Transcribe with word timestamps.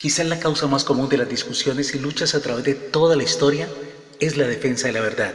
Quizás 0.00 0.24
la 0.24 0.40
causa 0.40 0.66
más 0.66 0.82
común 0.84 1.10
de 1.10 1.18
las 1.18 1.28
discusiones 1.28 1.94
y 1.94 1.98
luchas 1.98 2.34
a 2.34 2.40
través 2.40 2.64
de 2.64 2.72
toda 2.72 3.16
la 3.16 3.22
historia 3.22 3.68
es 4.18 4.38
la 4.38 4.46
defensa 4.46 4.86
de 4.86 4.94
la 4.94 5.02
verdad. 5.02 5.34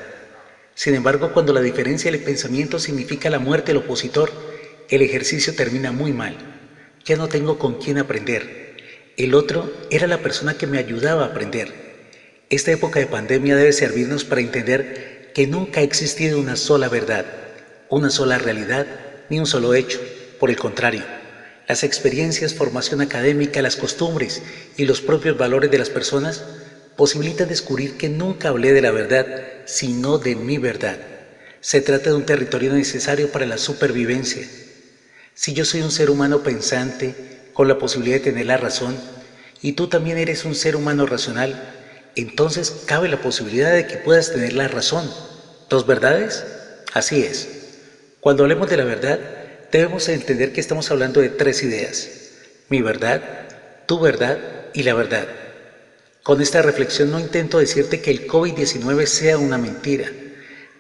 Sin 0.74 0.96
embargo, 0.96 1.34
cuando 1.34 1.54
la 1.54 1.62
diferencia 1.62 2.10
del 2.10 2.24
pensamiento 2.24 2.80
significa 2.80 3.30
la 3.30 3.38
muerte 3.38 3.68
del 3.74 3.84
opositor, 3.84 4.32
el 4.90 5.04
ejercicio 5.04 5.54
termina 5.54 5.92
muy 5.92 6.14
mal. 6.14 6.36
Ya 7.06 7.16
no 7.16 7.28
tengo 7.28 7.60
con 7.60 7.76
quién 7.76 8.00
aprender. 8.00 8.78
El 9.18 9.36
otro 9.36 9.72
era 9.92 10.08
la 10.08 10.24
persona 10.24 10.58
que 10.58 10.66
me 10.66 10.80
ayudaba 10.80 11.26
a 11.26 11.28
aprender. 11.28 11.72
Esta 12.50 12.72
época 12.72 13.00
de 13.00 13.06
pandemia 13.06 13.56
debe 13.56 13.72
servirnos 13.72 14.26
para 14.26 14.42
entender 14.42 15.32
que 15.36 15.46
nunca 15.46 15.82
ha 15.82 15.84
existido 15.84 16.40
una 16.40 16.56
sola 16.56 16.90
verdad, 16.90 17.28
una 17.92 18.10
sola 18.10 18.40
realidad, 18.40 18.88
ni 19.30 19.38
un 19.38 19.46
solo 19.46 19.76
hecho. 19.76 20.00
Por 20.40 20.50
el 20.50 20.58
contrario, 20.58 21.04
las 21.68 21.84
experiencias, 21.84 22.54
formación 22.54 23.02
académica, 23.02 23.62
las 23.62 23.76
costumbres 23.76 24.42
y 24.78 24.86
los 24.86 25.02
propios 25.02 25.38
valores 25.38 25.72
de 25.72 25.80
las 25.80 25.90
personas 25.90 26.44
posibilitan 26.96 27.48
descubrir 27.48 27.98
que 27.98 28.10
nunca 28.10 28.50
hablé 28.50 28.72
de 28.74 28.82
la 28.82 28.92
verdad, 28.92 29.26
sino 29.66 30.18
de 30.18 30.36
mi 30.36 30.58
verdad. 30.58 31.00
Se 31.60 31.82
trata 31.82 32.12
de 32.12 32.16
un 32.16 32.26
territorio 32.26 32.72
necesario 32.74 33.32
para 33.32 33.46
la 33.46 33.58
supervivencia. 33.58 34.48
Si 35.34 35.54
yo 35.54 35.66
soy 35.66 35.82
un 35.82 35.92
ser 35.92 36.10
humano 36.10 36.44
pensante, 36.44 37.16
con 37.54 37.68
la 37.68 37.80
posibilidad 37.80 38.18
de 38.18 38.24
tener 38.24 38.46
la 38.46 38.58
razón, 38.58 38.96
y 39.62 39.74
tú 39.74 39.88
también 39.88 40.18
eres 40.18 40.46
un 40.46 40.56
ser 40.56 40.76
humano 40.76 41.06
racional, 41.06 41.74
entonces 42.16 42.84
cabe 42.86 43.10
la 43.10 43.22
posibilidad 43.22 43.74
de 43.74 43.88
que 43.88 43.98
puedas 43.98 44.32
tener 44.32 44.54
la 44.54 44.68
razón. 44.68 45.10
¿Dos 45.70 45.88
verdades? 45.88 46.46
Así 46.94 47.24
es. 47.24 47.50
Cuando 48.22 48.44
hablemos 48.44 48.70
de 48.70 48.78
la 48.78 48.84
verdad, 48.84 49.20
debemos 49.72 50.08
entender 50.10 50.54
que 50.54 50.62
estamos 50.62 50.92
hablando 50.92 51.22
de 51.22 51.30
tres 51.30 51.64
ideas. 51.64 52.10
Mi 52.70 52.82
verdad, 52.82 53.22
tu 53.86 54.00
verdad 54.00 54.38
y 54.74 54.84
la 54.84 54.94
verdad. 54.94 55.28
Con 56.24 56.42
esta 56.42 56.62
reflexión 56.62 57.12
no 57.12 57.20
intento 57.20 57.60
decirte 57.60 58.02
que 58.02 58.12
el 58.12 58.28
COVID-19 58.28 59.06
sea 59.06 59.38
una 59.38 59.58
mentira. 59.58 60.12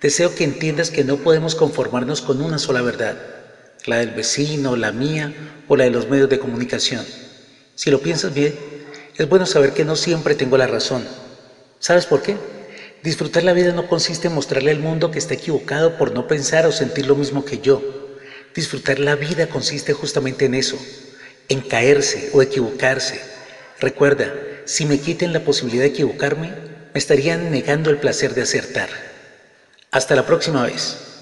Deseo 0.01 0.33
que 0.33 0.43
entiendas 0.43 0.91
que 0.91 1.03
no 1.03 1.17
podemos 1.17 1.55
conformarnos 1.55 2.21
con 2.21 2.41
una 2.41 2.57
sola 2.57 2.81
verdad, 2.81 3.17
la 3.85 3.97
del 3.97 4.11
vecino, 4.11 4.75
la 4.75 4.91
mía 4.91 5.33
o 5.67 5.75
la 5.75 5.83
de 5.83 5.91
los 5.91 6.09
medios 6.09 6.29
de 6.29 6.39
comunicación. 6.39 7.05
Si 7.75 7.91
lo 7.91 8.01
piensas 8.01 8.33
bien, 8.33 8.55
es 9.17 9.29
bueno 9.29 9.45
saber 9.45 9.73
que 9.73 9.85
no 9.85 9.95
siempre 9.95 10.35
tengo 10.35 10.57
la 10.57 10.67
razón. 10.67 11.05
¿Sabes 11.79 12.05
por 12.05 12.21
qué? 12.21 12.37
Disfrutar 13.03 13.43
la 13.43 13.53
vida 13.53 13.71
no 13.71 13.87
consiste 13.87 14.27
en 14.27 14.33
mostrarle 14.33 14.71
al 14.71 14.79
mundo 14.79 15.11
que 15.11 15.19
está 15.19 15.35
equivocado 15.35 15.97
por 15.97 16.11
no 16.11 16.27
pensar 16.27 16.65
o 16.65 16.71
sentir 16.71 17.05
lo 17.05 17.15
mismo 17.15 17.45
que 17.45 17.59
yo. 17.59 18.04
Disfrutar 18.55 18.99
la 18.99 19.15
vida 19.15 19.47
consiste 19.47 19.91
justamente 19.91 20.45
en 20.45 20.55
eso, 20.55 20.79
en 21.49 21.59
caerse 21.59 22.29
o 22.33 22.41
equivocarse. 22.41 23.19
Recuerda, 23.81 24.33
si 24.63 24.85
me 24.85 24.99
quiten 24.99 25.33
la 25.33 25.41
posibilidad 25.41 25.83
de 25.83 25.89
equivocarme, 25.89 26.53
me 26.93 26.97
estarían 26.97 27.51
negando 27.51 27.89
el 27.89 27.97
placer 27.97 28.33
de 28.33 28.43
acertar. 28.43 28.89
Hasta 29.91 30.15
la 30.15 30.25
próxima 30.25 30.65
vez. 30.65 31.14